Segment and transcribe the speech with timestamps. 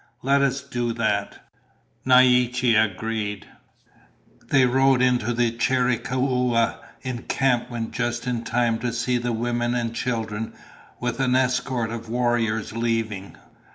[0.23, 1.47] "Let us do that,"
[2.05, 3.45] Naiche agreed.
[4.47, 10.53] They rode into the Chiricahua encampment just in time to see the women and children,
[10.99, 13.35] with an escort of warriors, leaving.